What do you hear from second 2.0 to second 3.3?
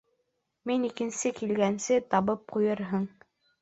табып ҡуйырһың.